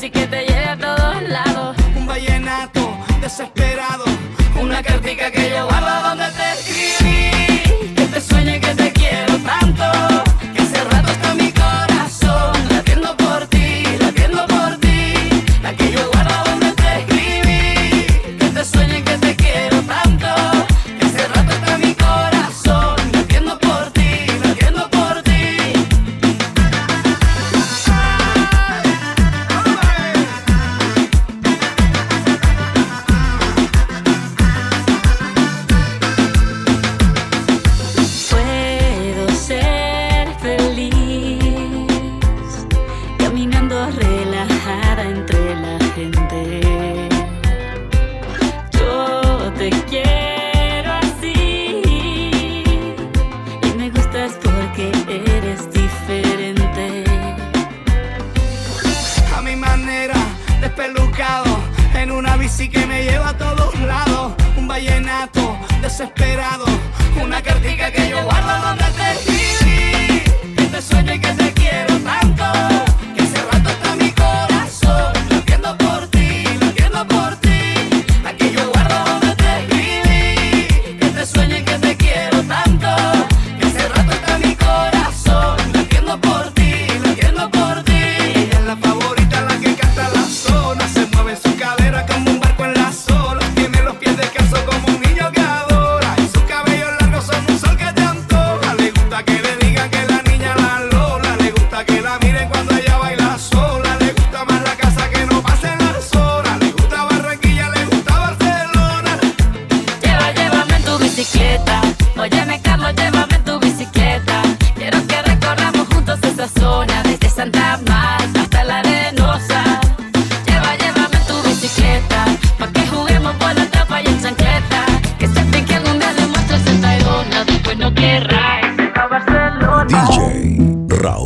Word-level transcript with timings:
así 0.00 0.08
que 0.08 0.26
te 0.26 0.46
lleve 0.46 0.64
a 0.64 0.78
todos 0.78 1.22
lados. 1.28 1.76
Un 1.94 2.06
vallenato 2.06 2.80
desesperado, 3.20 4.04
una, 4.54 4.62
una 4.62 4.82
cartica 4.82 5.30
que 5.30 5.50
yo 5.50 5.69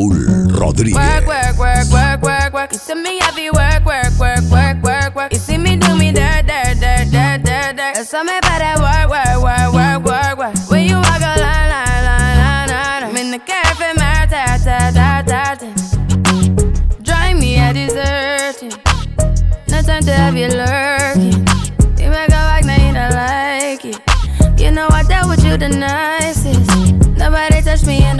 Raúl 0.00 0.48
Rodríguez. 0.48 0.94
Work, 0.94 1.26
work, 1.26 1.58
work, 1.58 1.90
work, 1.92 2.22
work, 2.22 2.54
work. 2.54 2.72
You 2.72 2.78
see 2.78 2.94
me 2.94 3.18
heavy 3.20 3.50
work, 3.50 3.84
work, 3.84 4.18
work, 4.18 4.40
work, 4.50 4.82
work, 4.82 5.14
work. 5.14 5.32
You 5.32 5.38
see 5.38 5.58
me 5.58 5.76
do 5.76 5.94
me 5.94 6.10
dirt, 6.12 6.46
dirt, 6.46 6.80
dirt, 6.80 7.10
dirt, 7.10 7.42
dirt, 7.44 7.76
dirt. 7.76 7.94
That's 7.94 8.14
all 8.14 8.24
me 8.24 8.38
better 8.40 8.80
work, 8.80 9.10
work, 9.10 9.42
work, 9.42 9.72
work, 9.74 10.04
work, 10.04 10.38
work. 10.38 10.70
When 10.70 10.86
you 10.86 10.96
walk 10.96 11.20
a 11.20 11.36
line, 11.40 11.68
line, 11.68 12.04
line, 12.08 12.38
line, 12.40 12.68
line. 12.68 13.02
I'm 13.04 13.16
in 13.16 13.30
the 13.30 13.38
cafe, 13.38 13.92
my 13.96 14.26
ta 14.26 14.58
ta 14.64 14.90
ta 14.94 15.22
ta 15.26 15.54
ta. 15.60 15.68
Drive 17.02 17.36
me 17.38 17.58
a 17.58 17.72
dessert. 17.74 18.62
No 19.68 19.82
time 19.82 20.02
to 20.04 20.12
have 20.12 20.36
you 20.36 20.48
lurking. 20.48 21.44
You 22.00 22.08
make 22.08 22.30
a 22.30 22.40
walk, 22.48 22.64
now 22.64 22.76
you 22.80 22.94
don't 22.94 23.12
like 23.12 23.84
it. 23.84 24.00
You 24.58 24.70
know 24.70 24.88
I 24.90 25.02
dealt 25.02 25.28
with 25.28 25.44
you 25.44 25.56
the 25.58 25.68
nicest. 25.68 26.70
Nobody 27.18 27.60
touched 27.62 27.86
me 27.86 28.02
in 28.08 28.19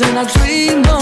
And 0.00 0.18
I 0.18 0.24
dream. 0.24 0.82
Oh. 0.86 1.01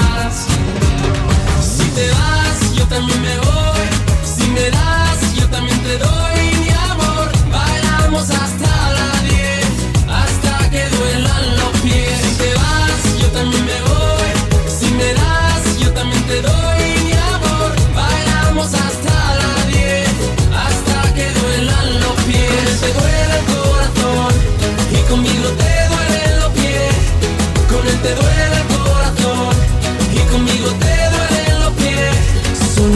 Si 0.29 1.83
te 1.95 2.07
vas, 2.11 2.75
yo 2.75 2.85
también 2.85 3.21
me 3.23 3.37
voy. 3.39 3.87
Si 4.23 4.47
me 4.49 4.69
das, 4.69 5.35
yo 5.35 5.47
también 5.49 5.81
te 5.81 5.97
doy. 5.97 6.30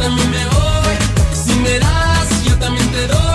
también 0.00 0.30
me 0.30 0.44
voy. 0.46 0.96
Si 1.32 1.54
me 1.60 1.78
das, 1.78 2.44
yo 2.44 2.56
también 2.58 2.90
te 2.90 3.06
doy. 3.06 3.29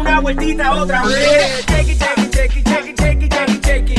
una 0.00 0.20
vueltita 0.20 0.74
otra 0.74 1.02
vez. 1.04 1.64
Shake 1.66 1.92
it, 1.92 1.98
shake 1.98 2.18
it, 2.18 2.34
shake 2.34 2.56
it, 2.56 2.68
shake 2.68 2.90
it, 2.90 2.98
shake 2.98 3.22
it, 3.22 3.32
shake 3.32 3.50
it, 3.50 3.64
shake 3.64 3.90
it. 3.90 3.98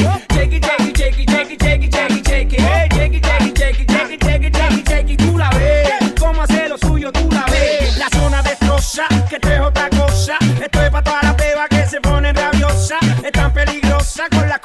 Shake 0.98 1.20
it, 1.20 1.30
shake 1.60 1.84
it, 1.84 2.28
shake 2.28 2.54
it. 2.54 2.62
Hey, 2.62 2.90
shake 2.94 3.14
it, 3.16 3.26
shake 3.26 3.80
it, 3.80 3.90
shake 4.24 4.44
it, 4.44 4.88
shake. 4.88 5.18
Tú 5.18 5.38
la 5.38 5.50
ves, 5.52 6.14
cómo 6.20 6.42
hace 6.44 6.70
lo 6.70 6.78
suyo, 6.78 7.12
tú 7.12 7.30
la 7.32 7.46
ves. 7.46 7.98
La 7.98 8.10
zona 8.10 8.42
destroza, 8.42 9.06
que 9.30 9.36
esto 9.36 9.50
es 9.50 9.60
otra 9.60 9.90
cosa. 9.90 10.38
Esto 10.62 10.82
es 10.82 10.90
para 10.92 11.04
todas 11.04 11.24
las 11.24 11.38
bebas 11.38 11.68
que 11.70 11.86
se 11.86 12.02
ponen 12.02 12.36
rabiosas. 12.36 13.00
Es 13.24 13.32
tan 13.32 13.54
peligrosa 13.54 14.28
con 14.30 14.48
la 14.50 14.57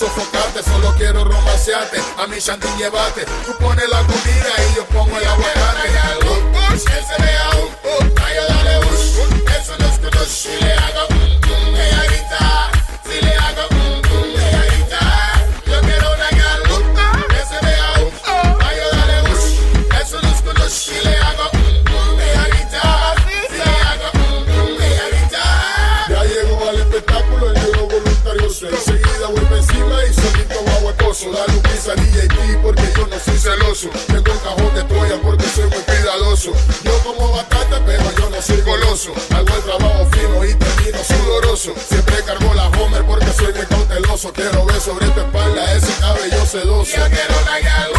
sofocarte. 0.00 0.62
Solo 0.62 0.94
quiero 0.96 1.24
romancearte. 1.24 2.00
A 2.16 2.26
mi 2.26 2.38
shanty 2.38 2.68
llevate. 2.78 3.26
Tú 3.44 3.52
pones 3.58 3.86
la 3.90 3.98
comida 3.98 4.52
y 4.70 4.76
yo 4.76 4.84
pongo 4.86 5.16
el 5.18 5.26
aguacate. 5.26 5.88
Que 6.70 6.78
se 6.78 7.22
vea 7.22 7.50
un, 7.60 7.68
uh. 7.68 8.14
Eso 9.60 9.74
no 9.78 9.86
es 9.86 9.98
que 9.98 10.10
no 10.16 10.24
Si 10.24 10.48
le 10.48 10.72
hago, 10.72 11.04
mm, 11.10 11.76
ella 11.76 12.04
grita. 12.08 12.70
Si 13.04 13.20
le 13.20 13.34
hago, 13.34 13.64
mm, 13.70 14.40
ella 14.40 14.64
grita. 14.70 15.02
Yo 15.66 15.80
quiero 15.82 16.06
una 16.14 16.30
gal, 16.40 16.60
uh, 16.70 17.26
que 17.28 17.42
se 17.50 17.58
vea 17.66 17.88
un. 18.00 18.10
Eso 20.00 20.16
no 20.22 20.28
es 20.30 20.40
que 20.40 20.52
no 20.54 20.68
Si 20.70 20.94
le 21.04 21.16
hago, 21.16 21.46
mm, 21.52 22.20
ella 22.20 22.46
grita. 22.52 22.82
Si 23.26 23.56
le 23.58 23.70
hago, 23.88 24.08
mm, 24.14 24.80
ella 24.80 25.06
grita. 25.12 25.42
Ya 26.08 26.24
llegó 26.24 26.68
al 26.68 26.76
espectáculo, 26.80 27.50
solito 28.50 28.89
huecoso. 31.26 31.32
Dale 31.32 31.56
un 31.56 31.62
piso 31.62 31.92
a 31.92 31.94
DJT 31.94 32.62
porque 32.62 32.92
yo 32.96 33.06
no 33.06 33.18
soy 33.18 33.38
celoso. 33.38 33.88
Tengo 34.06 34.32
un 34.32 34.38
cajón 34.38 34.74
de 34.74 34.84
Troya 34.84 35.20
porque 35.22 35.44
soy 35.48 35.64
muy 35.64 35.82
cuidadoso. 35.82 36.52
Yo 36.84 36.98
como 37.02 37.32
batata, 37.32 37.82
pero 37.84 38.04
yo 38.18 38.30
no 38.30 38.42
soy 38.42 38.60
goloso. 38.62 39.12
Hago 39.34 39.56
el 39.56 39.62
trabajo 39.62 40.08
fino 40.12 40.44
y 40.44 40.54
termino 40.54 40.98
sudoroso. 41.04 41.74
Siempre 41.88 42.22
cargo 42.24 42.54
la 42.54 42.68
Homer 42.68 43.04
porque 43.04 43.32
soy 43.32 43.52
muy 43.52 43.66
cauteloso. 43.66 44.32
Quiero 44.32 44.64
ver 44.66 44.80
sobre 44.80 45.06
tu 45.08 45.20
espalda 45.20 45.72
ese 45.74 45.92
cabello 46.00 46.46
sedoso. 46.46 46.96
Yo 46.96 47.04
quiero 47.06 47.34
gal, 47.62 47.92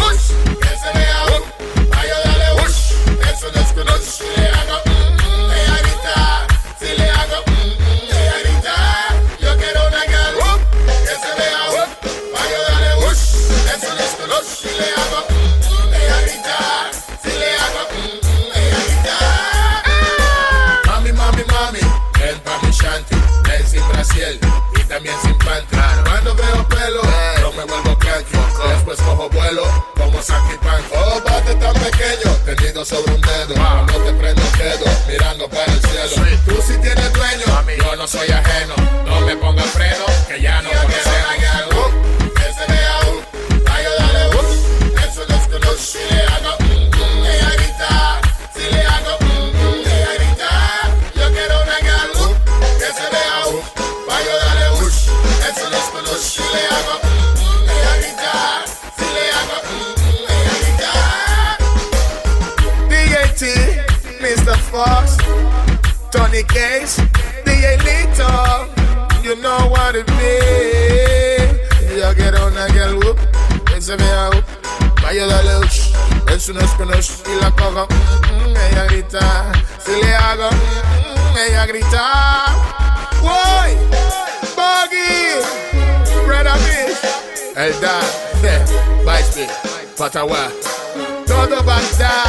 soy 38.12 38.30
ajeno. 38.30 38.74
No 39.06 39.20
me 39.22 39.34
ponga 39.36 39.62
freno, 39.62 40.04
que 40.28 40.42
ya 40.42 40.60
no 40.60 40.68
grita. 40.68 41.12
DJT, 62.90 64.20
Mr. 64.20 64.56
Fox, 64.70 65.16
Tony 66.10 66.44
Case, 66.44 67.02
DJ 67.62 67.78
Lito, 67.78 69.22
you 69.22 69.36
know 69.36 69.68
what 69.70 69.94
it 69.94 70.08
means. 70.18 71.60
Yo 71.96 72.12
quiero 72.12 72.48
una 72.48 72.66
girl 72.72 72.98
whoop, 72.98 73.16
que 73.66 73.80
se 73.80 73.94
vea 73.94 74.30
whoop, 74.30 74.44
vaya 75.00 75.28
dale 75.28 75.58
ush, 75.58 75.92
eso 76.26 76.52
no 76.54 76.60
es 76.60 76.70
que 76.72 76.84
no 76.84 76.92
es, 76.94 77.22
y 77.24 77.40
la 77.40 77.52
cojo, 77.52 77.86
mm, 77.86 78.50
mm, 78.50 78.56
ella 78.56 78.84
grita, 78.86 79.52
si 79.78 79.92
le 79.92 80.12
hago, 80.12 80.50
mm, 80.50 80.54
mm, 80.54 81.38
ella 81.38 81.66
grita. 81.66 82.46
Voy, 83.20 83.76
Buggy, 84.56 85.38
Brother 86.26 86.58
Fish, 86.58 86.98
El 87.54 87.80
Dan, 87.80 88.02
Vice 89.06 89.46
Patawa, 89.96 90.50
todo 91.28 91.62
Bagdad, 91.62 92.26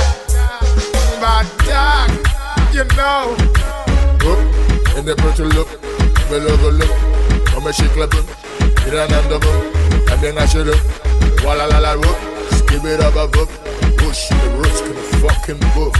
Bagdad, 1.19 2.11
you 2.71 2.83
know. 2.95 3.35
Up, 4.25 4.62
in 4.97 5.05
the 5.05 5.15
pretty 5.15 5.43
look, 5.43 5.69
me 6.29 6.39
logo 6.39 6.71
look, 6.71 7.45
come 7.47 7.67
and 7.67 7.75
shake 7.75 7.91
club, 7.91 8.12
granando 8.85 9.39
boom, 9.39 10.05
también 10.05 10.38
hace 10.38 10.63
look, 10.63 10.79
walla 11.43 11.67
la 11.67 11.79
la 11.79 11.93
look, 11.93 12.17
skip 12.51 12.83
it 12.85 13.00
up 13.01 13.15
a 13.15 13.27
book, 13.27 13.50
push 13.97 14.29
the 14.29 14.50
roots 14.57 14.81
can 14.81 14.95
fucking 15.21 15.59
book. 15.73 15.95